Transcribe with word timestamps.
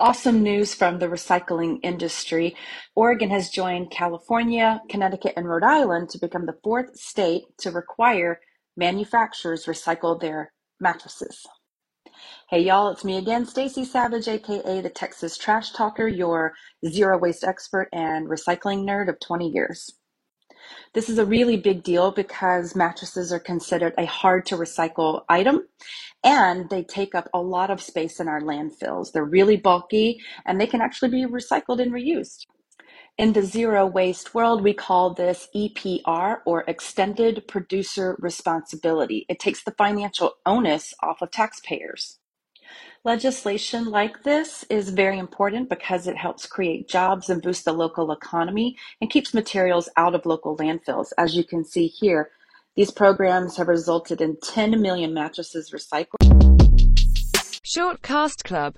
Awesome 0.00 0.44
news 0.44 0.74
from 0.74 1.00
the 1.00 1.08
recycling 1.08 1.80
industry. 1.82 2.54
Oregon 2.94 3.30
has 3.30 3.50
joined 3.50 3.90
California, 3.90 4.80
Connecticut, 4.88 5.32
and 5.36 5.48
Rhode 5.48 5.64
Island 5.64 6.10
to 6.10 6.20
become 6.20 6.46
the 6.46 6.58
fourth 6.62 6.96
state 6.96 7.44
to 7.58 7.72
require 7.72 8.38
manufacturers 8.76 9.66
recycle 9.66 10.20
their 10.20 10.52
mattresses. 10.78 11.44
Hey 12.50 12.60
y'all, 12.60 12.90
it's 12.90 13.04
me 13.04 13.16
again, 13.16 13.44
Stacy 13.44 13.84
Savage, 13.84 14.28
aka 14.28 14.80
the 14.80 14.88
Texas 14.88 15.36
Trash 15.36 15.72
Talker, 15.72 16.06
your 16.06 16.54
zero 16.86 17.18
waste 17.18 17.42
expert 17.42 17.88
and 17.92 18.28
recycling 18.28 18.84
nerd 18.84 19.08
of 19.08 19.18
20 19.18 19.48
years. 19.48 19.94
This 20.92 21.08
is 21.08 21.18
a 21.18 21.24
really 21.24 21.56
big 21.56 21.82
deal 21.82 22.10
because 22.10 22.74
mattresses 22.74 23.32
are 23.32 23.38
considered 23.38 23.94
a 23.98 24.06
hard 24.06 24.46
to 24.46 24.56
recycle 24.56 25.24
item 25.28 25.66
and 26.24 26.68
they 26.70 26.82
take 26.82 27.14
up 27.14 27.28
a 27.32 27.40
lot 27.40 27.70
of 27.70 27.82
space 27.82 28.20
in 28.20 28.28
our 28.28 28.40
landfills. 28.40 29.12
They're 29.12 29.24
really 29.24 29.56
bulky 29.56 30.20
and 30.46 30.60
they 30.60 30.66
can 30.66 30.80
actually 30.80 31.10
be 31.10 31.26
recycled 31.26 31.80
and 31.80 31.92
reused. 31.92 32.46
In 33.18 33.32
the 33.32 33.42
zero 33.42 33.84
waste 33.84 34.32
world, 34.34 34.62
we 34.62 34.72
call 34.72 35.12
this 35.12 35.48
EPR 35.54 36.38
or 36.46 36.64
extended 36.68 37.48
producer 37.48 38.16
responsibility. 38.20 39.26
It 39.28 39.40
takes 39.40 39.64
the 39.64 39.72
financial 39.72 40.34
onus 40.46 40.94
off 41.02 41.20
of 41.20 41.32
taxpayers. 41.32 42.20
Legislation 43.04 43.86
like 43.86 44.24
this 44.24 44.64
is 44.68 44.90
very 44.90 45.20
important 45.20 45.68
because 45.68 46.08
it 46.08 46.16
helps 46.16 46.46
create 46.46 46.88
jobs 46.88 47.30
and 47.30 47.40
boost 47.40 47.64
the 47.64 47.72
local 47.72 48.10
economy 48.10 48.76
and 49.00 49.08
keeps 49.08 49.32
materials 49.32 49.88
out 49.96 50.16
of 50.16 50.26
local 50.26 50.56
landfills. 50.56 51.12
As 51.16 51.36
you 51.36 51.44
can 51.44 51.64
see 51.64 51.86
here, 51.86 52.30
these 52.74 52.90
programs 52.90 53.56
have 53.56 53.68
resulted 53.68 54.20
in 54.20 54.36
10 54.42 54.82
million 54.82 55.14
mattresses 55.14 55.70
recycled. 55.70 56.18
Short 57.62 58.02
Cast 58.02 58.42
Club 58.42 58.74